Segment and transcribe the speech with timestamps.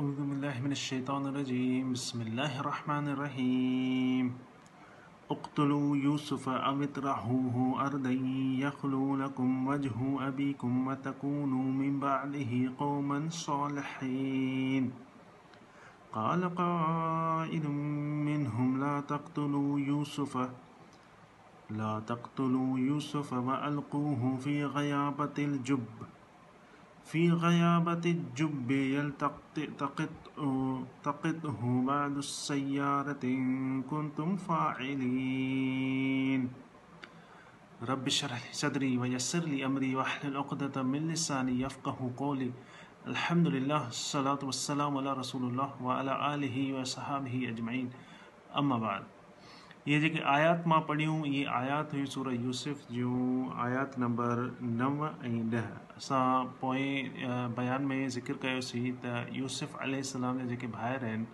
[0.00, 4.26] أعوذ بالله من الشيطان الرجيم بسم الله الرحمن الرحيم
[5.34, 7.56] اقتلوا يوسف أو اطرحوه
[7.86, 8.12] أرضا
[8.64, 9.92] يخلو لكم وجه
[10.28, 14.84] أبيكم وتكونوا من بعده قوما صالحين
[16.12, 17.64] قال قائل
[18.30, 20.34] منهم لا تقتلوا يوسف
[21.80, 25.86] لا تقتلوا يوسف وألقوه في غيابة الجب
[27.10, 28.68] في غيابة الجب
[31.04, 36.50] تقطه بعض السيارة إن كنتم فاعلين
[37.82, 42.52] رب اشرح لي صدري ويسر لي أمري واحلل عقدة من لساني يفقه قولي
[43.06, 47.90] الحمد لله الصلاة والسلام على رسول الله وعلى آله وصحابه أجمعين
[48.58, 49.02] أما بعد
[49.88, 54.40] इहे जेके आयात मां पढ़ियूं इहे आयात हुयूं सूरह यूसुफ़ जूं आयात नंबर
[54.80, 56.24] नव ऐं ॾह असां
[56.60, 61.26] पोएं बयान में ज़िक्र कयोसीं त यूसुफ़लाम जा जेके ॿाहिरि आहिनि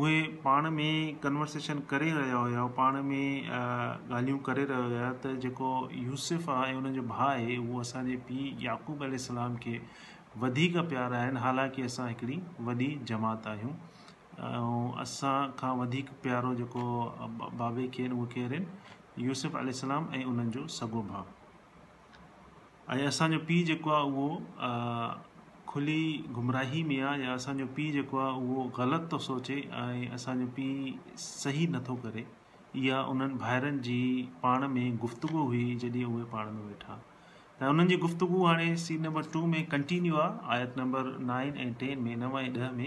[0.00, 6.50] उहे पाण में कन्वर्सेशन करे रहिया हुआ पाण में ॻाल्हियूं करे रहिया त जेको यूसुफ़
[6.58, 9.80] आहे हुनजो भाउ आहे उहो असांजे पीउ याक़ूब अलाम खे
[10.46, 12.40] वधीक आहिनि हालांकि असां हिकिड़ी
[12.70, 13.72] वॾी जमात आहियूं
[14.48, 16.82] ऐं असां खां वधीक प्यारो जेको
[17.62, 21.24] बाबे खे आहिनि उहो केरु आहिनि यूसुफ अलाम ऐं उन्हनि जो सॻो भाउ
[22.96, 24.28] ऐं असांजो पीउ जेको आहे उहो
[25.72, 25.98] खुली
[26.38, 31.20] गुमराही में आहे या असांजो पीउ जेको आहे उहो ग़लति थो सोचे ऐं असांजो पीउ
[31.26, 32.26] सही नथो करे
[32.84, 34.00] इहा उन्हनि भाइरनि जी
[34.42, 36.98] पाण में गुफ़्तगु हुई जॾहिं उहे पाण में वेठा
[37.60, 41.72] त उन्हनि जी गुफ़्तगु हाणे सीन नंबर टू में कंटिन्यू आहे आयत नंबर नाइन ऐं
[41.84, 42.86] टेन में नव ऐं ॾह में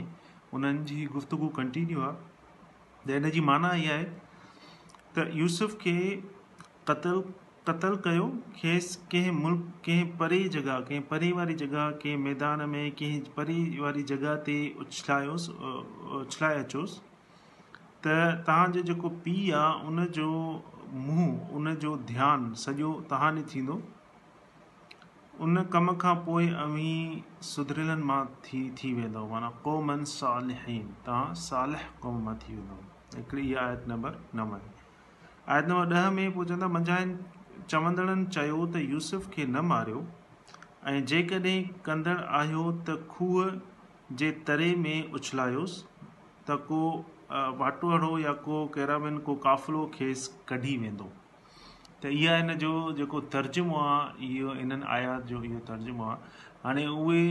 [0.57, 2.51] उन्हनि जी गुफ़्तगु कंटिन्यू आहे
[3.05, 5.93] त हिन जी माना इहा आहे त यूसुफ़ खे
[6.89, 7.21] क़तल
[7.67, 8.23] क़त्ल कयो
[8.59, 13.57] खेसि कंहिं मुल्क़ कंहिं परे जॻह कंहिं परे वारी जॻह कंहिं मैदान में कंहिं परे
[13.85, 15.55] वारी जॻह ते उछलायोसि
[16.21, 17.01] उछलाए अचोसि
[18.05, 18.15] त
[18.47, 20.29] तव्हांजो जेको पीउ आहे उन जो
[21.07, 23.81] मुंहुं उन जो ध्यानु सॼो तव्हां ॾे थींदो
[25.43, 26.91] उन कम खां पोइ अमी
[27.45, 30.51] सुधरियलनि मां थी थी वेंदो माना कौमन साल
[31.07, 31.73] तव्हां साल
[32.03, 32.77] क़ौम मां थी वेंदो
[33.15, 34.53] हिकिड़ी इहा आयत नंबर नव में
[35.55, 40.03] आयत नंबर ॾह में पोइ चवंदा मंझाहिनि चवंदड़नि चयो त यूसुफ़ खे न मारियो
[40.93, 41.55] ऐं जेकॾहिं
[41.89, 45.85] कंदड़ आहियो त खूह जे तरे में उछलायोसि
[46.51, 46.81] त को
[47.63, 51.09] वाटुअड़ो या को कैरामिन को काफ़िलो खेसि कढी वेंदो
[52.03, 52.69] त इहा हिन जो
[52.99, 56.31] जेको तर्जुमो आहे इहो इन्हनि आयात जो इहो तर्जुमो आहे
[56.63, 57.21] हाणे उहे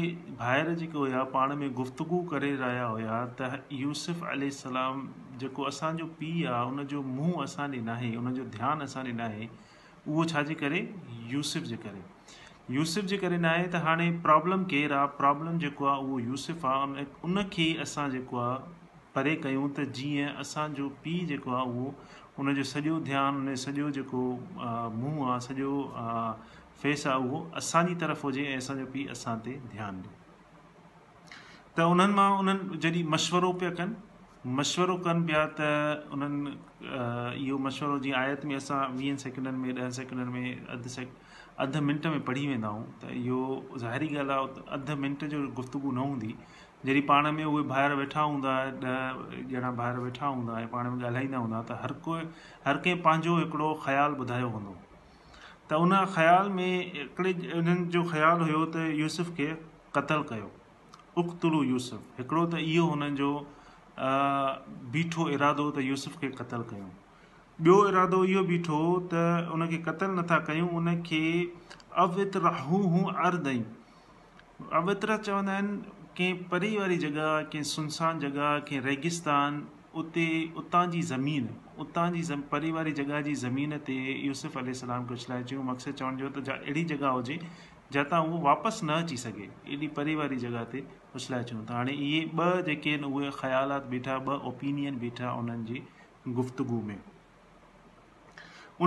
[0.50, 5.02] ॿाहिरि जेके हुया पाण में गुफ़्तगू करे रहिया हुया त यूसुफ़ यूसुफ़लाम
[5.42, 9.48] जेको असांजो पीउ आहे उनजो मुंहुं असां ॾे न आहे उनजो ध्यानु असां ॾे नाहे
[10.08, 10.80] उहो छाजे करे
[11.34, 15.90] यूसुफ़ जे करे यूसुफ़ जे करे न आहे त हाणे प्रॉब्लम केरु आहे प्रॉब्लम जेको
[15.94, 18.80] आहे उहो यूसुफ़ आहे उन उनखे असां जेको आहे
[19.16, 21.90] परे कयूं त जीअं असांजो पीउ जेको आहे उहो
[22.40, 24.20] जो सॼो ध्यानु उनजो सॼो जेको
[24.96, 25.70] मुंहुं आहे सॼो
[26.82, 32.12] फेस आहे उहो असांजी तरफ़ हुजे ऐं असांजो पीउ असां ते ध्यानु ॾिए त उन्हनि
[32.14, 35.60] मां उन्हनि जॾहिं मशवरो पिया कनि मशवरो कनि पिया त
[36.12, 36.50] उन्हनि
[37.44, 41.12] इहो मशवरो जीअं आयत में असां वीहनि सेकिंडनि में ॾहनि सेकिंडनि में अधु सेक
[41.66, 43.40] अधु मिंट में पढ़ी वेंदा आहियूं त इहो
[43.84, 46.34] ज़ाहिरी ॻाल्हि आहे अधु मिंट जो गुफ़्तगु न हूंदी
[46.86, 48.52] जॾहिं पाण में उहे ॿाहिरि वेठा हूंदा
[48.84, 52.16] ॾह ॼणा ॿाहिरि वेठा हूंदा ऐं पाण में ॻाल्हाईंदा हूंदा त हर को
[52.66, 54.74] हर कंहिं पंहिंजो हिकिड़ो ख़्यालु ॿुधायो हूंदो
[55.70, 59.46] त उन ख़्याल में हिकिड़े उन्हनि जो ख़्यालु हुयो त यूसुफ़ खे
[59.98, 60.50] क़तलु कयो
[61.24, 63.30] उख़्तुलु यूसुफ़ हिकिड़ो त इहो हुननि जो
[64.98, 66.90] बीठो इरादो त यूसुफ़ खे क़तलु कयूं
[67.62, 68.82] ॿियो इरादो इहो बीठो
[69.14, 69.26] त
[69.58, 71.22] उन खे क़तलु नथा कयूं उनखे
[72.06, 73.66] अवित्र हू हू अर्धईं
[74.78, 77.14] अवित्र चवंदा आहिनि कंहिं वारी जॻह
[77.52, 79.54] कंहिं सुनसान जॻह कंहिं रेगिस्तान
[80.00, 80.26] उते
[80.62, 81.48] उतां जी ज़मीन
[81.84, 86.28] उतां जी वारी जॻह जी ज़मीन ते यूसुफ अलाम खे उछलाए अचूं मक़सदु चवण जो
[86.36, 87.38] त अहिड़ी जॻह हुजे
[87.96, 91.96] जितां उहो वापसि न अची सघे एॾी परे वारी जॻह ते उचलाए चयूं त हाणे
[92.02, 96.96] इहे ॿ जेके आहिनि उहे ख़्यालात बीठा ॿ ओपिनियन बीठा उन्हनि जी गुफ़्तगु में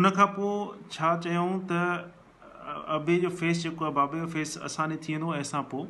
[0.01, 2.71] उनखां पोइ छा चयूं त
[3.01, 5.89] अबे जो फेस जेको आहे बाबे जो फेस आसानी थी वेंदो ऐं असां पोइ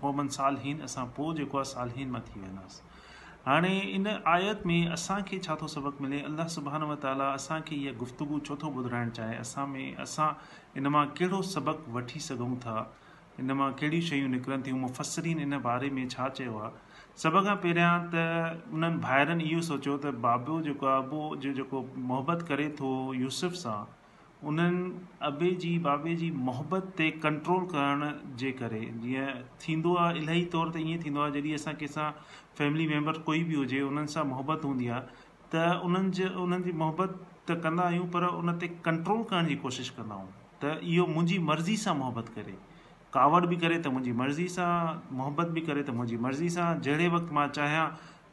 [0.00, 2.90] क़ौम साल हीन असां पोइ जेको आहे साल हीन मां थी वेंदासीं
[3.46, 8.38] हाणे इन आयत में असांखे छा थो सबक़ु मिले अलाह सुबहान ताला असांखे इहा गुफ़्तगु
[8.48, 10.28] छो थो ॿुधाइणु चाहे असां में असां
[10.82, 12.76] इन मां कहिड़ो सबक़ु वठी सघूं था
[13.40, 17.56] इन मां कहिड़ियूं शयूं निकिरनि थियूं मुफ़सरीन इन बारे में छा चयो आहे सभ खां
[17.66, 18.28] पहिरियां त
[18.76, 21.82] उन्हनि भाइरनि इहो सोचियो त बाबो जेको आहे पोइ जो जेको
[22.12, 22.92] मोहबत करे थो
[23.24, 23.76] यूसुफ़ सां
[24.46, 28.06] उन्हनि अबे जी बाबे जी मोहबत ते कंट्रोल करण
[28.42, 32.08] जे करे जीअं थींदो आहे इलाही तौर ते ईअं थींदो आहे जॾहिं असां कंहिंसां
[32.60, 35.00] फैमिली मेंबर कोई बि हुजे उन्हनि सां मोहबत हूंदी आहे
[35.54, 37.14] त उन्हनि जे उन्हनि जी मोहबत
[37.50, 40.26] त कंदा आहियूं पर उन ते कंट्रोल करण जी कोशिशि आहियूं
[40.62, 42.56] त इहो मुंहिंजी मर्ज़ी सां मोहबत करे
[43.18, 44.72] कावड़ बि करे त मुंहिंजी मर्ज़ी सां
[45.22, 47.86] मोहबत बि करे त मुंहिंजी मर्ज़ी सां जहिड़े वक़्तु मां चाहियां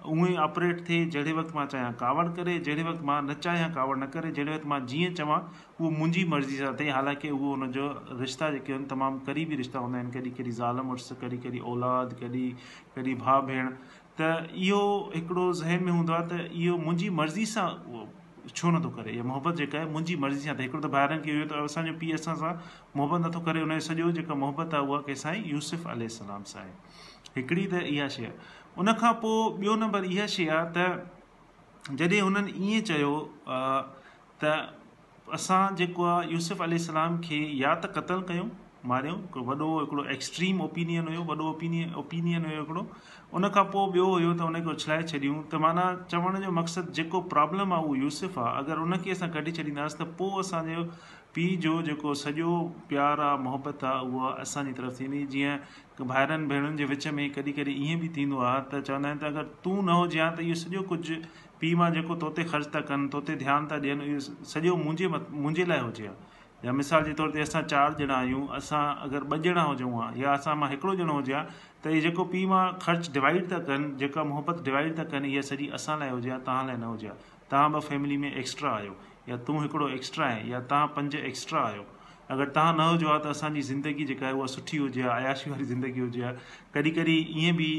[0.08, 3.70] उहे ई ऑपरेट थिए जहिड़े वक़्तु मां चाहियां कावड़ करे जहिड़े वक़्तु मां न चाहियां
[3.78, 5.40] कावड़ न करे जहिड़े वक़्तु मां जीअं चवां
[5.80, 7.88] उहो मुंहिंजी मर्ज़ी सां थिए हालांकि उहो हुनजो
[8.22, 12.14] रिश्ता जेके आहिनि तमामु क़रीबी रिश्ता हूंदा आहिनि कॾहिं कॾहिं ज़ाल मुड़ुसु कॾहिं कॾहिं औलाद
[12.22, 12.52] कॾहिं
[12.96, 13.70] कॾहिं भाउ भेण
[14.22, 14.32] त
[14.68, 14.82] इहो
[15.16, 18.08] हिकिड़ो ज़हन में हूंदो आहे त इहो मुंहिंजी मर्ज़ी सां उहो
[18.62, 21.34] छो नथो करे इहा मोहबत जेका आहे मुंहिंजी मर्ज़ी सां त हिकिड़ो त ॿाहिरिनि खे
[21.34, 22.54] इहो त असांजो पीउ असां सां
[23.02, 26.72] मुहबत नथो करे हुनजो सॼो जेका मोहबत आहे उहा कंहिंसां यूसुफ अल सां आहे
[27.36, 32.22] हिकिड़ी त इहा शइ आहे उन खां पोइ ॿियो नंबर इहा शइ आहे त जॾहिं
[32.22, 33.14] हुननि ईअं चयो
[34.44, 34.54] त
[35.38, 38.46] असां जेको आहे यूसुफ यूसुफ़लाम खे या त क़तलु कयूं
[38.92, 42.86] मारियूं हिकिड़ो वॾो हिकिड़ो एक्सट्रीम ओपिनियन हुयो वॾो ओपिनियन ओपिनियन हुयो हिकिड़ो
[43.40, 47.22] उन खां पोइ ॿियो हुयो त उनखे उछलाए छॾियूं त माना चवण जो मक़सदु जेको
[47.36, 50.86] प्रॉब्लम आहे उहो यूसुफ आहे अगरि उनखे असां कढी छॾींदासीं त पोइ असांजो
[51.34, 52.54] पीउ जो जेको सॼो
[52.90, 57.54] प्यारु आहे मोहबत आहे उहो असांजी तरफ़ थींदी जीअं भाइरनि भेणनि जे विच में कॾहिं
[57.58, 60.40] कॾहिं ईअं बि थींदो आहे त चवंदा आहिनि त अगरि तूं न हुजे हां त
[60.48, 61.16] इहो सॼो कुझु
[61.64, 65.28] पीउ मां जेको तोते ख़र्चु था कनि तोते ध्यानु था ॾियनि इहो सॼो मुंहिंजे मत
[65.44, 66.14] मुंहिंजे लाइ हुजे हा
[66.66, 70.34] या मिसाल जे तौर ते असां चारि ॼणा आहियूं असां अगरि ॿ ॼणा हुजूं या
[70.40, 71.44] असां मां हिकिड़ो ॼणा हुजे हां
[71.84, 75.46] त इहो जेको पीउ मां ख़र्च डिवाइड था कनि जेका मोहबत डिवाइड था कनि इहा
[75.52, 77.14] सॼी असां लाइ हुजे हा तव्हां न हुजे
[77.54, 78.98] हा में एक्स्ट्रा आहियो
[79.30, 81.84] या तूं हिकिड़ो एक्स्ट्रा आहे या तव्हां पंज एक्स्ट्रा आहियो
[82.34, 85.50] अगरि तव्हां न हुजो आ त असांजी ज़िंदगी जेका आहे उहा सुठी हुजे आ अयाशी
[85.52, 86.34] वारी ज़िंदगी हुजे आहे
[86.78, 87.70] कॾहिं कॾहिं ईअं बि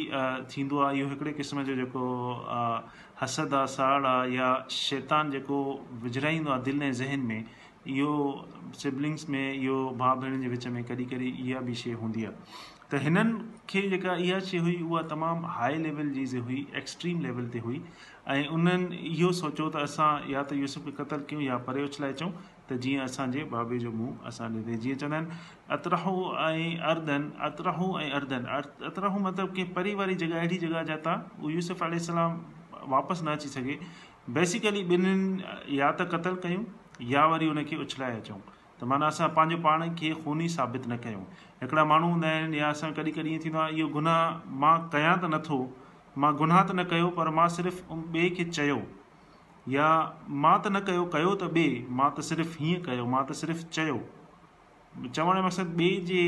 [0.54, 2.02] थींदो आहे इहो हिकिड़े क़िस्म जो जेको
[3.22, 4.48] हसद आहे साड़ आहे या
[4.78, 5.58] शैतान जेको
[6.06, 8.10] विझड़ाईंदो आहे दिलि ऐं ज़हन में इहो
[8.84, 12.68] सिबलिंग्स में इहो भाउ भेण जे विच में कॾहिं कॾहिं इहा बि शइ हूंदी आहे
[12.92, 13.42] त हिननि
[13.72, 17.82] खे जेका इहा शइ हुई उहा तमामु हाई लेवल जी हुई एक्सट्रीम लेवल ते हुई
[18.30, 22.12] ऐं उन्हनि इहो सोचियो त असां या त यूसुफ़ खे क़तलु कयूं या परे उछलाए
[22.14, 22.28] अचूं
[22.70, 25.38] त जीअं असांजे बाबे जो मुंहुं असां ॾिए जीअं चवंदा आहिनि
[25.76, 26.04] अत्राह
[26.42, 30.98] ऐं अर्दन अतराहू ऐं अरदन अर अत्राह मतिलबु कंहिं परे वारी जॻह अहिड़ी जॻह जा
[31.08, 31.16] त
[32.94, 33.78] वापसि न अची सघे
[34.38, 36.64] बेसिकली ॿिन्हिनि या त क़तलु कयूं
[37.16, 38.38] या वरी हुन उछलाए अचूं
[38.80, 41.24] त माना असां पंहिंजो पाण खे ख़ूनी साबित न कयूं
[41.66, 45.32] हिकिड़ा माण्हू हूंदा आहिनि या असां कॾहिं कॾहिं थींदो आहे इहो गुनाह मां कयां त
[45.36, 45.58] नथो
[46.22, 48.78] मां गुनाह त न कयो पर मां सिर्फ़ु ॿिए खे चयो
[49.74, 49.86] या
[50.44, 53.72] मां त न कयो कयो त ॿिए मां त सिर्फ़ु हीअं कयो मां त सिर्फ़ु
[53.76, 53.96] चयो
[55.18, 56.24] चवण जो मक़सदु ॿिए जे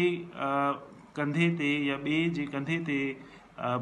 [1.18, 2.96] कंधे ते या ॿिए जे कंधे ते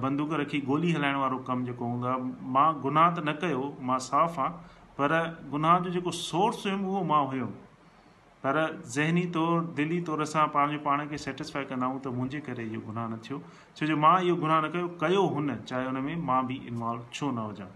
[0.06, 4.00] बंदूक रखी गोली हलाइण वारो कमु जेको हूंदो आहे मां गुनाह त न कयो मां
[4.10, 5.16] साफ़ु आहियां पर
[5.56, 7.69] गुनाह जो जेको सोर्स हुयुमि उहो मां हुयुमि
[8.44, 8.56] पर
[8.94, 12.84] ज़हनी तौरु दिली तौर सां पंहिंजो पाण खे सेटिस्फाई कंदा आहियूं त मुंहिंजे करे इहो
[12.84, 13.38] गुनाह न थियो
[13.80, 17.02] छो जो मां इहो गुनाह न कयो कयो हुन चाहे हुन में मां बि इन्वॉल्व
[17.18, 17.66] छो न हुजां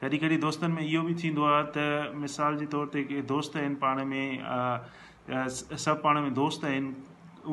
[0.00, 3.60] कॾहिं कॾहिं दोस्तनि में इहो बि थींदो आहे त मिसाल जे तौर ते के दोस्त
[3.62, 4.26] आहिनि पाण में
[5.60, 6.90] सभु पाण में दोस्त आहिनि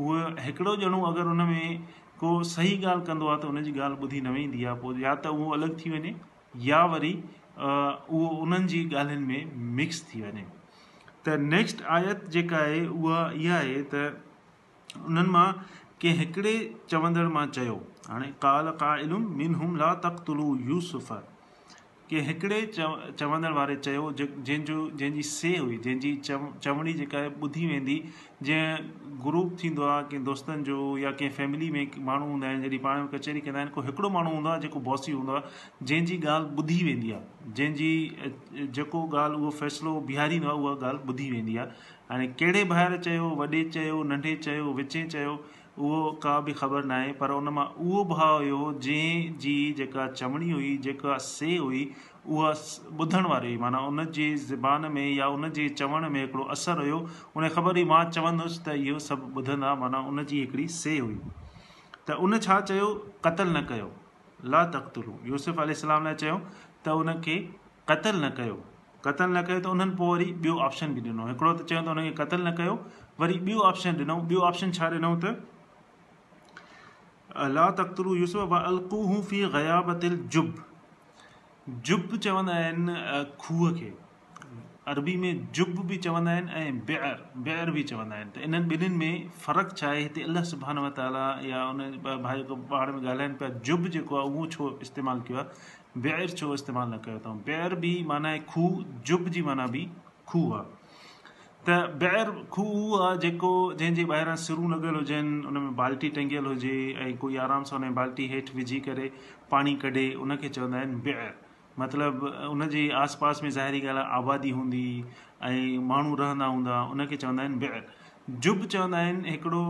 [0.01, 0.17] उहो
[0.47, 1.87] हिकिड़ो ॼणो अगरि हुन में
[2.23, 5.37] को सही ॻाल्हि कंदो आहे त उनजी ॻाल्हि ॿुधी न वेंदी आहे पोइ या त
[5.37, 6.17] उहो अलॻि थी वञे
[6.71, 7.15] या वरी
[7.69, 10.47] उहो उन्हनि जी ॻाल्हियुनि में मिक्स थी वञे
[11.27, 14.01] त नेक्स्ट आयत जेका आहे उहा इहा आहे त
[15.03, 15.45] उन्हनि मां
[16.03, 16.53] कंहिं हिकिड़े
[16.93, 17.77] चवंदड़ मां चयो
[18.09, 21.11] हाणे काल का इलम ला तख़्तुलू यूसुफ़
[22.09, 27.29] की हिकिड़े चव चवंदड़ वारे चयो जंहिंजो जंहिंजी से हुई जंहिंजी चव चवणी जेका आहे
[27.45, 27.95] ॿुधी वेंदी
[28.49, 28.85] जीअं
[29.25, 32.99] ग्रुप थींदो आहे कंहिं दोस्तनि जो या कंहिं फैमिली में माण्हू हूंदा आहिनि जॾहिं पाण
[33.01, 36.55] में कचहरी कंदा आहिनि को हिकिड़ो माण्हू हूंदो आहे जेको बॉसी हूंदो आहे जंहिंजी ॻाल्हि
[36.61, 41.83] ॿुधी वेंदी आहे जंहिंजी जेको ॻाल्हि उहो फ़ैसिलो बीहारींदो आहे उहा ॻाल्हि ॿुधी वेंदी आहे
[42.13, 45.39] हाणे कहिड़े ॿाहिरि चयो वॾे चयो नंढे चयो विचें चयो
[45.79, 50.49] उहो का बि ख़बर न आहे पर उन मां उहो भाव हुयो जंहिंजी जेका चवणी
[50.49, 51.83] हुई जेका से हुई
[52.27, 52.51] उहा
[52.99, 56.81] ॿुधण वारी हुई माना उन जी ज़बान में या उन जे चवण में हिकिड़ो असरु
[56.81, 56.99] हुयो
[57.37, 60.97] उन खे ख़बर हुई मां चवंदुसि त इहो सभु ॿुधंदा माना उन जी हिकिड़ी से
[60.97, 61.19] हुई
[62.07, 62.87] त उन छा चयो
[63.23, 63.91] क़तल न कयो
[64.53, 66.37] ला तख़्तुरु यूसुफ अल लाइ चयो
[66.85, 67.35] त उन खे
[67.89, 68.57] क़तलु न कयो
[69.09, 71.97] क़तल न कयो त उन्हनि पोइ वरी ॿियो ऑप्शन बि ॾिनो हिकिड़ो त चयो त
[71.97, 72.77] हुनखे क़तल न कयो
[73.23, 75.35] वरी ॿियो ऑप्शन ॾिनऊं ॿियो ऑप्शन छा ॾिनऊं त
[77.57, 80.51] ला तख्तरु यूसुफ व अलकूहू फी गयाबतिल जुब
[81.89, 82.95] जुब चवंदा आहिनि
[83.43, 83.89] खूह खे
[84.91, 88.97] अरबी में जुब भी चवंदा आहिनि ऐं बेअर बेअर बि चवंदा आहिनि त इन्हनि ॿिन्हिनि
[88.97, 91.81] में फ़र्क़ु छा आहे हिते अलाह सुभान ताला या उन
[92.27, 96.53] भाई पाण में ॻाल्हाइनि पिया जुब जेको आहे उहो छो इस्तेमालु कयो आहे बेअर छो
[96.59, 99.85] इस्तेमालु न कयो अथऊं बेअर बि माना आहे खूह जुब जी माना बि
[100.33, 100.84] खूह आहे
[101.67, 106.45] त ॿाहिरि खूह उहो आहे जेको जंहिंजे ॿाहिरां सिरूं लॻियल हुजनि उन में बाल्टी टंगियल
[106.49, 109.07] हुजे ऐं कोई आराम सां उन बाल्टी हेठि विझी करे
[109.53, 114.83] पाणी कढे उनखे चवंदा आहिनि ॿीरि मतिलबु उनजे आसपास में ज़ाहिरी ॻाल्हि आहे आबादी हूंदी
[115.47, 119.63] ऐं माण्हू रहंदा हूंदा उनखे चवंदा आहिनि ॿाहिरि जुब चवंदा आहिनि हिकिड़ो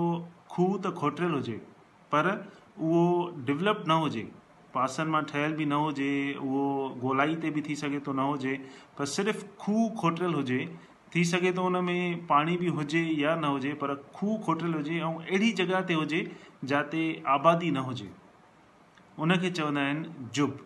[0.55, 1.57] खूह त खोटियल हुजे
[2.15, 3.05] पर उहो
[3.51, 4.25] डेवलप न हुजे
[4.75, 6.09] पासनि मां ठहियल बि न हुजे
[6.49, 6.65] उहो
[7.07, 8.57] गोलाई ते बि थी सघे थो न हुजे
[8.99, 10.59] पर सिर्फ़ु खूह खोटियल हुजे
[11.15, 14.95] थी सघे थो उन में पाणी बि हुजे या न हुजे पर खूह खोटियलु हुजे
[14.95, 16.19] ऐं अहिड़ी जॻहि ते हुजे
[16.71, 17.03] जिते
[17.35, 18.07] आबादी न हुजे
[19.25, 20.57] उनखे चवंदा आहिनि युब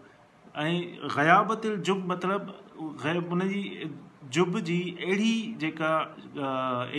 [0.64, 3.64] ऐं ग़याबतिल झुब मतिलबु ग़ैब उनजी
[4.32, 5.34] झुब जी अहिड़ी
[5.66, 5.92] जेका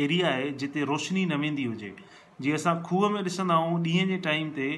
[0.05, 1.93] एरिया आहे जिते रोशनी न वेंदी हुजे
[2.47, 4.69] जीअं असां खूह में ॾिसंदाऊं ॾींहं जे टाइम ते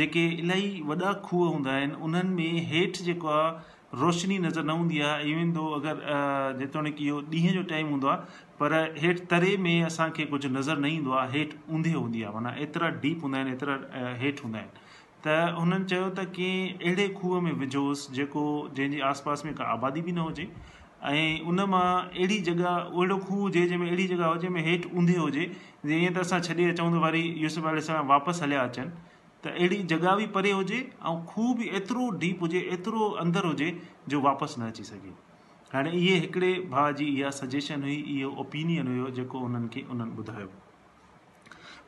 [0.00, 3.54] जेके इलाही वॾा खूह हूंदा आहिनि उन्हनि में हेठि जेको आहे
[4.00, 8.42] रोशनी नज़र न हूंदी आहे इविन जो अगरि जेतोणीकि इहो ॾींहं जो टाइम हूंदो आहे
[8.58, 8.72] पर
[9.04, 12.88] हेठि तरे में असांखे कुझु नज़र न ईंदो आहे हेठि ऊंधे हूंदी आहे माना एतिरा
[13.04, 13.76] डीप हूंदा आहिनि एतिरा
[14.24, 14.84] हेठि हूंदा आहिनि
[15.28, 18.44] त हुननि चयो त कंहिं अहिड़े खूह में विझोसि जेको
[18.80, 20.48] जंहिंजे आसपास में का आबादी बि न हुजे
[21.12, 25.26] ऐं उन मां अहिड़ी जॻह अहिड़ो खूह हुजे जंहिंमें अहिड़ी जॻह हुजे में हेठि ऊंधियो
[25.28, 25.48] हुजे
[25.90, 29.15] जीअं त असां छॾे अचूं त वरी यूस वापसि हलिया अचनि
[29.46, 30.76] त अहिड़ी जॻह बि परे हुजे
[31.08, 33.68] ऐं खूब एतिरो डीप हुजे एतिरो अंदरि हुजे
[34.12, 35.12] जो वापसि न अची सघे
[35.72, 40.14] हाणे इहे हिकिड़े भाउ जी इहा सजेशन हुई इहो ओपिनियन हुयो जेको उन्हनि खे उन्हनि
[40.22, 40.48] ॿुधायो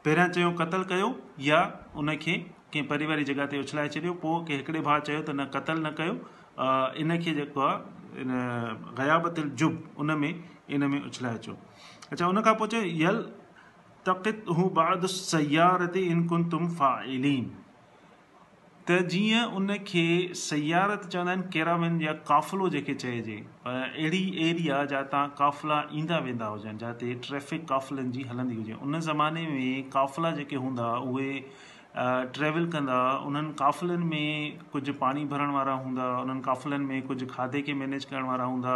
[0.05, 1.09] पहिरियां चयो कतलु कयो
[1.49, 1.61] या
[2.03, 5.95] उन कंहिं परिवारिक जॻह ते उछलाए छॾियो पोइ हिकिड़े भाउ चयो त न क़तल न
[6.03, 6.15] कयो
[7.05, 8.37] इन जेको आहे इन
[9.03, 11.59] गयाबतिल जुब उन में इन में उछलाए अचो
[12.13, 13.23] अच्छा उन पोइ चयो यल
[14.15, 17.55] बाद इनकुन तुम फ़ाइलीन
[18.89, 20.03] त जीअं उन खे
[20.43, 23.35] सयारे चवंदा आहिनि कैराव जा काफ़िलो जेके चइजे
[23.73, 29.47] अहिड़ी एरिया जितां काफ़िला ईंदा वेंदा हुजनि जिते ट्रैफ़िक काफ़िलनि जी हलंदी हुजे उन ज़माने
[29.51, 31.33] में काफ़िला जेके हूंदा उहे
[31.97, 37.61] ट्रेवल कंदा उन्हनि काफ़िलनि में कुझु पाणी भरण वारा हूंदा उन्हनि काफ़िलनि में कुझु खाधे
[37.65, 38.75] खे मैनेज करण वारा हूंदा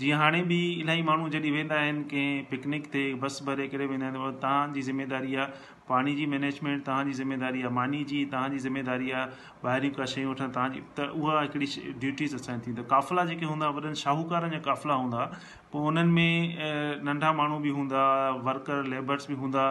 [0.00, 4.06] जीअं हाणे बि इलाही माण्हू जॾहिं वेंदा आहिनि कंहिं पिकनिक ते बस भरे करे वेंदा
[4.06, 9.66] आहिनि तव्हांजी ज़िमेदारी आहे पाणी जी मैनेजमेंट तव्हांजी ज़िमेदारी आहे मानी जी तव्हांजी ज़िमेदारी आहे
[9.66, 13.94] ॿाहिरियूं का शयूं वठणु तव्हांजी त उहा हिकिड़ी ड्यूटीस असांजी थींदी काफ़िला जेके हूंदा वॾनि
[14.02, 15.30] शाहूकारनि जा काफ़िला हूंदा
[15.72, 18.02] पोइ हुननि में नंढा माण्हू बि हूंदा
[18.46, 19.64] वर्कर लेबर्स बि हूंदा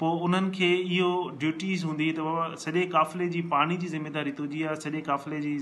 [0.00, 1.10] पोइ उन्हनि खे इहो
[1.42, 5.52] ड्यूटीज़ हूंदी त बाबा सॼे काफ़िले जी पाणी जी ज़िमेदारी तुंहिंजी आहे सॼे क़ाफ़िले जी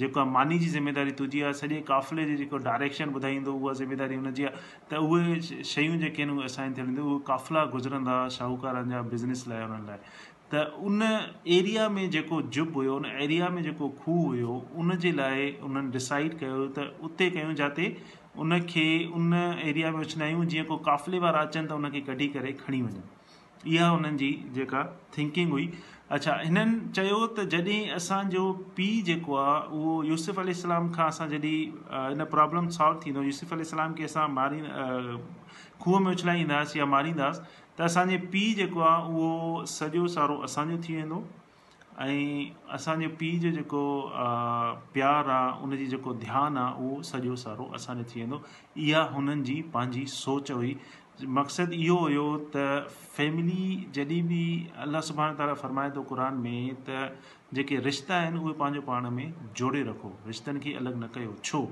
[0.00, 4.14] जेको आहे मानी जी ज़िमेदारी तुंहिंजी आहे सॼे क़ाफ़िले जी जेको डायरेक्शन ॿुधाईंदो उहा ज़िमेदारी
[4.22, 5.40] हुनजी आहे त उहे
[5.74, 10.00] शयूं जेके आहिनि उहे असां थियणियूं उहे काफ़िला गुज़रंदा शाहूकारनि जा बिज़नेस लाइ हुननि लाइ
[10.52, 11.02] त उन
[11.60, 15.90] एरिया में जेको जुब हुयो उन एरिया में जेको खूह हुयो उन जे लाइ उन्हनि
[15.98, 17.88] डिसाइड कयो त उते कयूं जिते
[18.40, 22.00] उन खे उन एरिया में विझंदा आहियूं जीअं को काफ़िले वारा अचनि त उन खे
[22.08, 24.82] कढी करे खणी वञनि इहा उन्हनि जी जेका
[25.16, 25.68] थिंकिंग हुई
[26.16, 28.42] अच्छा हिननि चयो त जॾहिं असांजो
[28.76, 33.52] पीउ जेको आहे उहो यूसुफ यूसुफ़ी इस्लाम खां असां जॾहिं इन प्रॉब्लम सॉल्व थींदो यूसुफ
[33.52, 34.60] अली इस्लाम खे असां मारी
[35.84, 37.44] खूह में उछलाईंदासीं या मारींदासीं
[37.78, 41.24] त असांजे पीउ जेको आहे उहो सॼो सारो असांजो थी वेंदो
[42.00, 43.82] ऐं असांजे पीउ जो जेको
[44.94, 48.38] प्यारु आहे उनजी जेको ध्यानु आहे उहो सॼो सारो असांजो थी वेंदो
[48.86, 50.74] इहा हुननि जी पंहिंजी सोच हुई
[51.38, 52.26] मक़सदु इहो हुयो
[52.56, 52.66] त
[53.16, 54.40] फैमिली जॾहिं बि
[54.86, 56.98] अलाह सुभाणे ताला फरमाए थो क़ुर में त
[57.60, 59.24] जेके रिश्ता आहिनि उहे पंहिंजो पाण में
[59.62, 61.62] जोड़े रखो रिश्तनि खे अलॻि न कयो छो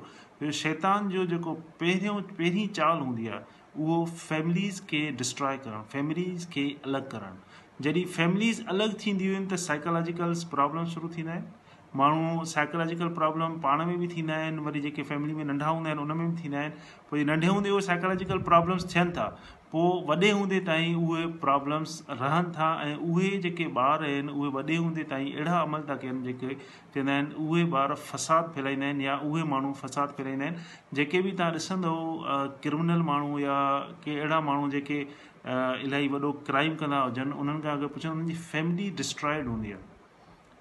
[0.42, 6.48] जो शैतान जो जेको पहिरियों पहिरीं चाल हूंदी आहे उहो फैमिलीज़ खे डिस्ट्रॉय करणु फैमिलीज़
[6.56, 7.52] खे अलॻि करणु
[7.82, 13.84] जॾहिं फैमिलीस अलॻि थींदियूं आहिनि त साइकलॉजिकल्स प्रॉब्लम शुरू थींदा आहिनि माण्हू साइकोलॉजिकल प्रॉब्लम पाण
[13.88, 16.58] में बि थींदा आहिनि वरी जेके फैमिली में नंढा हूंदा आहिनि उन में बि थींदा
[16.58, 16.74] आहिनि
[17.10, 19.26] पोइ नंढे हूंदे उहे साइकोलॉजिकल प्रॉब्लम्स थियनि था
[19.74, 24.76] पोइ वॾे हूंदे ताईं उहे प्रॉब्लम्स रहनि था ऐं उहे जेके ॿार आहिनि उहे वॾे
[24.76, 26.54] हूंदे ताईं अहिड़ा अमल था कनि जेके
[26.94, 31.32] चवंदा आहिनि उहे ॿार फसाद फैलाईंदा आहिनि या उहे माण्हू फसाद फैलाईंदा आहिनि जेके बि
[31.44, 32.26] तव्हां ॾिसंदव
[32.62, 33.58] क्रिमिनल माण्हू या
[34.06, 35.06] के अहिड़ा माण्हू जेके
[35.46, 39.82] इलाही वॾो क्राइम कंदा हुजनि उन्हनि खां अगरि पुछनि उन्हनि जी फैमिली डिस्ट्रॉइड हूंदी आहे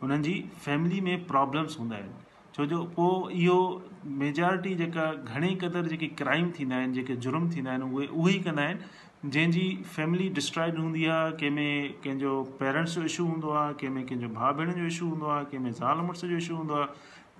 [0.04, 0.34] उन्हनि जी
[0.66, 2.24] फैमिली में प्रॉब्लम्स हूंदा आहिनि
[2.58, 3.56] छो जो पोइ इहो
[4.24, 8.40] मेजॉरिटी जेका घणेई क़दुरु जेके क्राइम थींदा आहिनि जेके जुर्म थींदा आहिनि उहे उहे ई
[8.50, 14.06] कंदा आहिनि जंहिंजी फैमिली डिस्ट्रॉइड हूंदी आहे कंहिंमें कंहिंजो पेरेंट्स जो इशू हूंदो आहे कंहिंमें
[14.06, 16.88] कंहिंजो भाउ भेण जो इशू हूंदो आहे कंहिंमें ज़ाल मुड़ुस जो इशू हूंदो आहे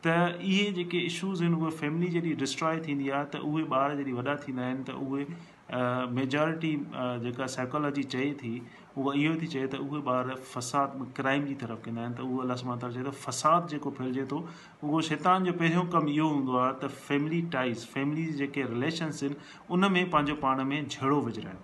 [0.06, 4.14] त इहे जेके इशूज़ आहिनि उहे फैमिली जॾहिं डिस्ट्रॉय थींदी आहे त उहे ॿार जॾहिं
[4.22, 5.26] वॾा थींदा आहिनि त उहे
[5.76, 6.70] मेजॉरिटी
[7.24, 8.62] जेका साइकोलॉजी चए थी
[8.98, 12.38] उहा इहो थी चए त उहे ॿार फसाद क्राइम जी तरफ़ कंदा आहिनि त उहो
[12.42, 14.38] अलस मां चए त फसाद जेको फिरिजे थो
[14.84, 19.38] उहो शैतान जो पहिरियों कमु इहो हूंदो आहे त फैमिली टाइज़ फैमिली जेके रिलेशन्स आहिनि
[19.78, 21.64] उन में पंहिंजो पाण में जहिड़ो विझियाऊं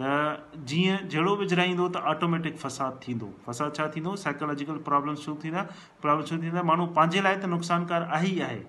[0.00, 5.66] त जीअं जहिड़ो विझाईंदो त फसाद थींदो फसाद छा थींदो प्रॉब्लम शुरू थींदा
[6.06, 8.60] प्रॉब्लम शुरू थींदा माण्हू पंहिंजे लाइ त नुक़सानकार आहे ई आहे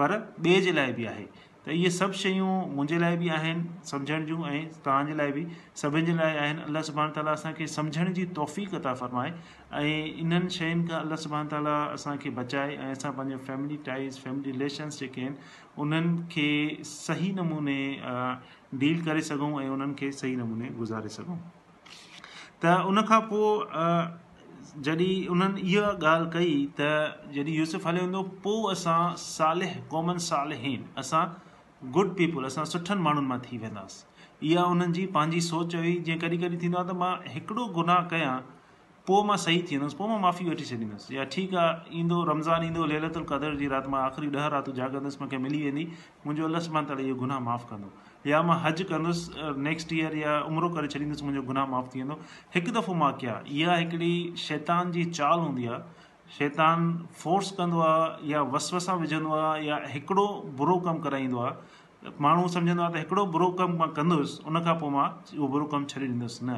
[0.00, 0.10] पर
[0.46, 1.04] ॿिए जे लाइ बि
[1.66, 5.44] त इहे सभु शयूं मुंहिंजे लाइ बि आहिनि सम्झण जूं ऐं तव्हांजे लाइ बि
[5.76, 9.32] सभिनि जे लाइ आहिनि अलाह सुभाणे ताला असांखे सम्झण जी तौफ़ अता फ़रमाए
[9.74, 14.50] ऐं इन्हनि शयुनि खां अलाह सुभाणे ताला असांखे बचाए ऐं असां पंहिंजो फैमिली टाइज़ फैमिली
[14.50, 15.36] रिलेशन्स जेके आहिनि
[15.82, 16.46] उन्हनि खे
[16.92, 17.78] सही नमूने
[18.84, 21.38] डील करे सघूं ऐं उन्हनि खे सही नमूने गुज़ारे सघूं
[22.62, 24.12] त उनखां पोइ
[24.90, 28.96] जॾहिं उन्हनि इहा ॻाल्हि कई त जॾहिं यूसुफ हलियो वेंदो पोइ असां
[29.26, 31.24] सालिह क़ौमन सालिहीन असां
[31.94, 36.18] गुड पीपल असां सुठनि माण्हुनि मां थी वेंदासीं इहा उन्हनि जी पंहिंजी सोच हुई जीअं
[36.22, 38.34] कॾहिं कॾहिं थींदो आहे त मां हिकिड़ो गुनाह कयां
[39.10, 42.64] पोइ मां सही थी वेंदुसि पोइ मां माफ़ी वठी छॾींदुसि या ठीकु आहे ईंदो रमज़ान
[42.70, 45.84] ईंदो लैलत उल कद्र जी राति मां आख़िरी ॾह राति जो जागंदुसि मूंखे मिली वेंदी
[46.24, 47.92] मुंहिंजो अलस मां त इहो गुनाह माफ़ु कंदो
[48.32, 52.18] या मां हज कंदुसि नेक्स्ट ईयर या उमिरो करे छॾींदुसि मुंहिंजो गुनाह माफ़ थी वेंदो
[52.58, 54.12] हिकु दफ़ो मां कयां इहा हिकिड़ी
[54.48, 55.80] शैतान जी चाल हूंदी आहे
[56.36, 56.84] शैतान
[57.22, 59.00] फोर्स कंदो आहे या वसवसा
[59.68, 60.28] या हिकिड़ो
[60.60, 61.46] बुरो कमु कराईंदो
[62.20, 65.64] माण्हू सम्झंदो आहे त हिकिड़ो बुरो कमु मां कंदुसि उन खां पोइ मां उहो बुरो
[65.72, 66.56] कमु छॾे ॾींदुसि न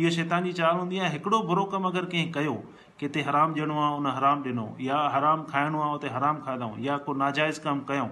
[0.00, 2.54] इहो शैतान जी चाल हूंदी आहे हिकिड़ो बुरो कमु अगरि कंहिं कयो
[3.02, 6.96] किथे हराम ॾियणो आहे उन हराम ॾिनो या हराम खाइणो आहे उते हराम खाधऊं या
[7.06, 8.08] को नाजाइज़ कमु कयूं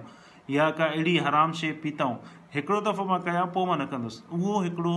[0.57, 2.15] या का अहिड़ी हराम शइ पीतऊं
[2.55, 4.95] हिकिड़ो दफ़ो मां कयां पोइ मां न कंदुसि उहो हिकिड़ो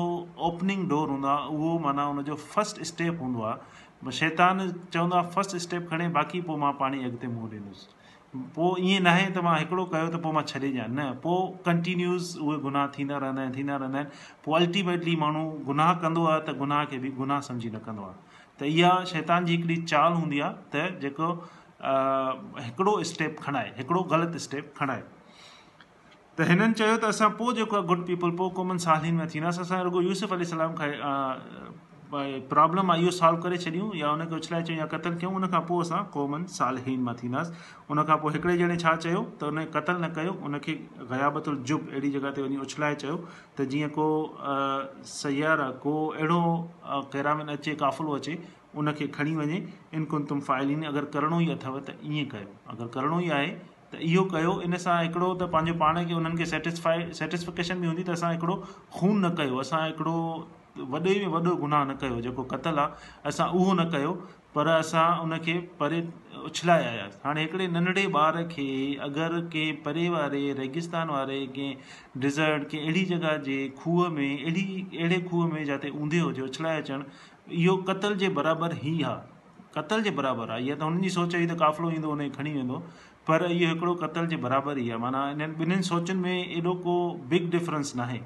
[0.50, 5.56] ओपनिंग डोर हूंदो आहे उहो माना हुन फस्ट स्टेप हूंदो आहे शैतान चवंदो आहे फस्ट
[5.66, 8.00] स्टेप खणे बाक़ी पोइ मां पाणी अॻिते मुंहुं ॾींदुसि
[8.34, 11.42] पोइ ईअं न आहे त मां हिकिड़ो कयो त पोइ मां छॾे ॾियां न पोइ
[11.64, 16.40] कंटिन्यूस उहे गुनाह थींदा रहंदा आहिनि थींदा रहंदा आहिनि पोइ अल्टीमेटली माण्हू गुनाह कंदो आहे
[16.46, 20.12] त गुनाह खे बि गुनाह सम्झी न कंदो आहे त इहा शैतान जी हिकिड़ी चाल
[20.20, 21.28] हूंदी आहे त जेको
[22.68, 25.02] हिकिड़ो स्टेप खणाए हिकिड़ो ग़लति स्टेप खणाए
[26.38, 29.62] त हिननि चयो त असां पोइ जेको आहे गुड पीपल पोइ कॉमन सालिन में थींदासीं
[29.68, 30.90] असां रुगो यूसुफ अली सलाम खे
[32.14, 35.84] प्रॉब्लम आहे इहो सॉल्व करे छॾियूं या उन उछलाए छॾियूं या कतल कयूं खां पोइ
[35.84, 40.08] असां क़ौमनि सालहीन मां थींदासीं खां पोइ हिकिड़े ॼणे छा चयो त उन क़तल न
[40.18, 44.08] कयो उन गयाबतुल जुब अहिड़ी जॻह ते वञी उछलाए चयो त जीअं को
[45.14, 46.40] सयारा को अहिड़ो
[47.16, 48.36] कैरामैन अचे काफ़िलो अचे
[48.82, 49.62] उनखे खणी वञे
[50.00, 53.50] इनकुन तुम फाइलिंग अगरि करिणो ई अथव त ईअं कयो अगरि करिणो ई आहे
[53.94, 57.86] त इहो कयो इन सां हिकिड़ो त पंहिंजो पाण खे उन्हनि खे सेटिस्फाई सेटिस्फिकेशन बि
[57.92, 60.16] हूंदी त असां हिकिड़ो ख़ून न कयो असां हिकिड़ो
[60.92, 64.12] वॾे में वॾो गुनाह न कयो जेको कतल आहे असां उहो न कयो
[64.54, 65.98] पर असां उन खे परे
[66.50, 68.64] उछलाए आयासीं हाणे हिकिड़े नंढड़े ॿार खे
[69.08, 74.64] अगरि कंहिं परे वारे रेगिस्तान वारे कंहिं डिज़र्ट कंहिं अहिड़ी जॻह जे खूह में अहिड़ी
[74.98, 80.02] अहिड़े खूह में जिते ऊंधे हुजे उछलाए अचणु इहो कतल जे बराबरि ई आहे क़तल
[80.02, 82.82] जे बराबरि आहे इहा त हुननि जी सोच हुई त काफ़िलो ईंदो हुनखे खणी वेंदो
[83.30, 86.98] पर इहो हिकिड़ो कतल जे बराबरि ई आहे माना इन्हनि ॿिन्हिनि सोचनि में एॾो को
[87.34, 88.20] बिग डिफरेंस नाहे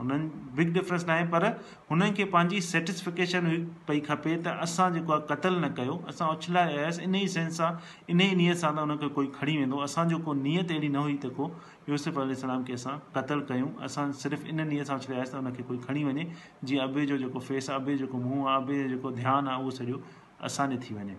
[0.00, 1.44] हुननि बिग डिफ्रेंस न आहे पर
[1.90, 6.28] हुननि खे पंहिंजी सेटिस्फिकेशन हुई पई खपे त असां जेको आहे क़तलु न कयो असां
[6.36, 7.70] उछलाए आयासीं इन ई सेंस सां
[8.14, 11.14] इन ई नियत सां त हुनखे कोई खणी वेंदो असांजो को नियत अहिड़ी न हुई
[11.24, 11.46] त को
[11.92, 16.04] यूसुफ यूसुफ़लाम खे असां क़तलु कयूं असां सिर्फ़ु इन नियत सां उछले वियासीं त खणी
[16.10, 16.26] वञे
[16.64, 19.66] जीअं अबे जो जेको फेस आहे अबे जो मुंहुं आहे अबे जो जेको ध्यानु आहे
[19.68, 20.02] उहो सॼो
[20.50, 21.18] असां थी वञे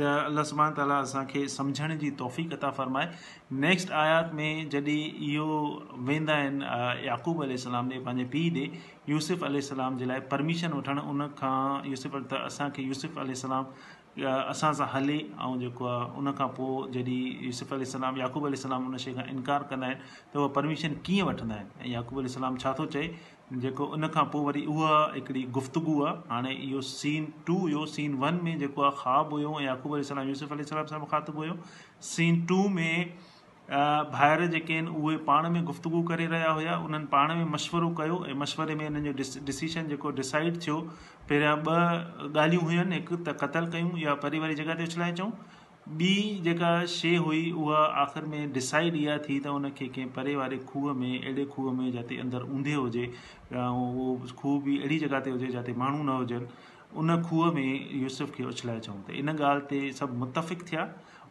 [0.00, 3.06] त अलाह समान ताला असांखे सम्झण जी तौफ़ी कथा फ़रमाए
[3.64, 5.48] नेक्स्ट आयात में जॾहिं इहो
[6.08, 8.64] वेंदा आहिनि याक़ूब सलाम ॾे पंहिंजे पीउ ॾे
[9.12, 13.64] यूसुफ यूसुफ़लाम जे लाइ परमिशन वठणु उन खां यूसुफ त असांखे यूसुफ यूसुफ़लाम
[14.52, 19.14] असां सां हले ऐं जेको आहे उन खां पोइ जॾहिं यूसुफ यूसुफ़लाम याक़ूबलाम उन शइ
[19.18, 22.86] खां इनकार कंदा आहिनि त उहा परमिशन कीअं वठंदा आहिनि ऐं याक़ूब याक़ूबलाम छा थो
[22.96, 23.06] चए
[23.58, 28.14] जेको उन खां पोइ वरी उहा हिकिड़ी गुफ़्तगु आहे हाणे इहो सीन टू हुयो सीन
[28.18, 31.56] वन में जेको आहे ख़्वाबु हुयो ऐं आखूबल यूसुफ़लाम सां मुखातिबु हुयो
[32.10, 33.12] सीन टू में
[34.12, 38.22] भाइर जेके आहिनि उहे पाण में गुफ़्तगु करे रहिया हुया उन्हनि पाण में मशवरो कयो
[38.30, 43.36] ऐं मशवरे में हिननि जो डिसीशन जेको डिसाइड थियो पहिरियां ॿ ॻाल्हियूं हुयूं हिकु त
[43.42, 45.30] क़तलु कयूं या परिवारी जॻह ते उछलाए अचूं
[45.88, 46.14] ॿी
[46.44, 50.56] जेका शइ हुई उहा आख़िर में डिसाइड इहा थी त उन खे कंहिं परे वारे
[50.72, 53.04] खूह में अहिड़े खूह में जिते अंदरि ऊंधे हुजे
[53.52, 56.48] ऐं उहो खूह बि अहिड़ी जॻह ते हुजे जिते माण्हू न हुजनि
[57.04, 60.88] उन खूह में यूसुफ खे उछलाए चऊं त इन ॻाल्हि ते सभु मुतफ़िक़ थिया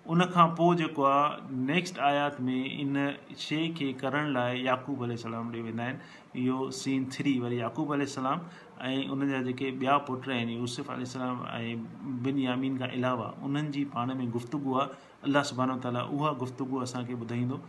[0.09, 2.93] उन खां पोइ जेको आहे नेक्स्ट आयात में इन
[3.39, 7.91] शइ खे करण लाइ याकूब अल सलाम ॾे वेंदा आहिनि इहो सीन थ्री वरी याक़ूब
[7.93, 8.39] अल सलाम
[8.87, 13.27] ऐं उन जा जेके ॿिया पुट आहिनि यूसुफ अल सलाम ऐं बिन यामीन खां अलावा
[13.49, 17.59] उन्हनि जी पाण में गुफ़्तगु आहे अलाह सुबानो ताला उहा गुफ़्तगु असांखे ॿुधाईंदो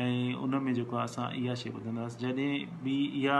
[0.00, 3.38] ऐं उन में जेको आहे असां इहा शइ ॿुधंदासीं जॾहिं बि इहा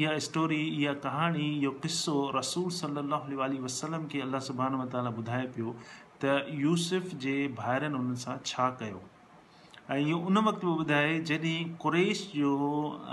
[0.00, 5.76] इहा स्टोरी इहा कहाणी इहो किसो रसूल सलाहु वसलम खे अलाह सुबान वताला ॿुधाए पियो
[6.24, 6.32] त
[6.64, 8.98] यूसुफ़ जे भाइरनि उन्हनि सां छा कयो
[9.94, 11.54] ऐं इहो उन वक़्तु बि ॿुधाए जॾहिं
[11.84, 12.50] कुरेश जो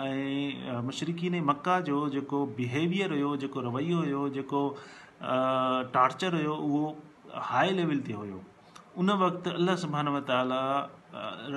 [0.04, 4.62] ऐं मशरक़ीन मका जो जेको बिहेवियर हुयो जेको रवैयो हुयो जेको
[5.96, 6.84] टॉर्चर हुयो उहो
[7.52, 8.38] हाई लेवल ते हुयो
[9.04, 10.62] उन वक़्तु अलाह सुबान ताला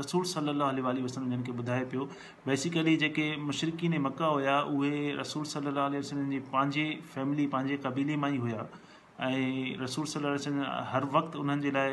[0.00, 2.06] रसूल सली अहल वसलम जिन खे ॿुधाए पियो
[2.48, 6.86] बेसिकली जेके मशरक़ीन मका हुया उहे रसूल सली लाही वसमल जी पंहिंजे
[7.16, 8.66] फैमिली पंहिंजे क़बीले मां ई हुया
[9.22, 11.90] ऐं रसूल सल हर वक़्तु उन्हनि जे लाइ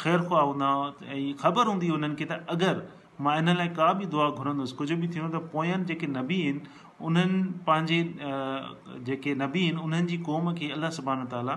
[0.00, 0.68] ख़ैरु ख़्वाह हूंदा
[1.14, 4.74] ऐं ख़बर हूंदी हुई उन्हनि खे त अगरि मां इन लाइ का बि दुआ घुरंदुसि
[4.80, 6.64] कुझु बि थींदो त पोयनि जेके नबी आहिनि
[7.08, 8.00] उन्हनि पंहिंजे
[9.08, 11.56] जेके नबी आहिनि उन्हनि जी क़ौम खे अलाह सबहाना ताला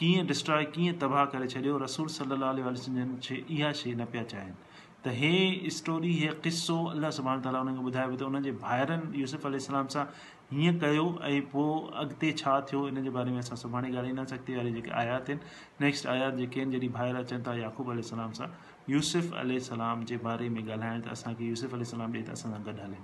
[0.00, 4.62] कीअं डिस्ट्रॉय कीअं तबाह करे छॾियो रसूल सलाहु इहा शइ न पिया चाहिनि
[5.04, 5.34] त हे
[5.80, 10.06] स्टोरी हे क़िसो अलाह सबहान ताला उन्हनि ॿुधायो त उन्हनि जे भाइरनि यूसुफ़लाम सां
[10.52, 14.72] हीअं कयो ऐं पोइ अॻिते छा थियो इन जे बारे में असां सुभाणे ॻाल्हाईंदासीं वारी
[14.72, 18.46] जेके आयात आहिनि नेक्स्ट आयात जेके आहिनि जॾहिं ॿाहिरि अचनि था याक़ूब अलाम सां
[18.94, 22.52] यूसुफ़ अल सलाम जे बारे में ॻाल्हाइण त असांखे यूसुफ अल सलाम ॾे त असां
[22.52, 23.02] सां गॾु हले